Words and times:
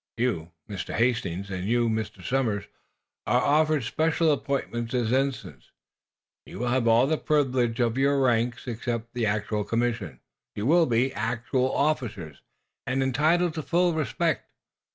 You, 0.17 0.51
Mr. 0.67 0.95
Hastings, 0.95 1.51
and 1.51 1.63
you, 1.65 1.87
Mr. 1.87 2.23
Somers, 2.25 2.65
are 3.27 3.39
offered 3.39 3.83
special 3.83 4.31
appointments 4.31 4.95
as 4.95 5.11
ensigns. 5.11 5.69
You 6.47 6.57
will 6.57 6.89
all 6.89 7.01
have 7.01 7.09
the 7.09 7.17
privileges 7.19 7.85
of 7.85 7.99
your 7.99 8.19
ranks 8.19 8.65
except 8.67 9.13
the 9.13 9.27
actual 9.27 9.63
commissions. 9.63 10.15
Yet 10.55 10.61
you 10.61 10.65
will 10.65 10.87
be 10.87 11.13
actual 11.13 11.71
officers, 11.71 12.41
and 12.87 13.03
entitled 13.03 13.53
to 13.53 13.61
full 13.61 13.93
respect. 13.93 14.49